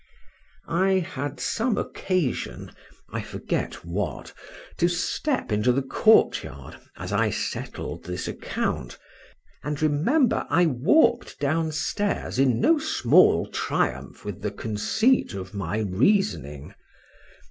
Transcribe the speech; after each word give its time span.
I 0.67 0.93
had 0.93 1.39
some 1.39 1.77
occasion 1.77 2.71
(I 3.13 3.21
forget 3.21 3.85
what) 3.85 4.33
to 4.77 4.87
step 4.87 5.51
into 5.51 5.71
the 5.71 5.83
court 5.83 6.43
yard, 6.43 6.77
as 6.97 7.13
I 7.13 7.29
settled 7.29 8.05
this 8.05 8.27
account; 8.27 8.97
and 9.63 9.79
remember 9.79 10.47
I 10.49 10.65
walk'd 10.65 11.37
down 11.37 11.71
stairs 11.71 12.39
in 12.39 12.59
no 12.59 12.79
small 12.79 13.45
triumph 13.45 14.25
with 14.25 14.41
the 14.41 14.49
conceit 14.49 15.35
of 15.35 15.53
my 15.53 15.77
reasoning. 15.77 16.73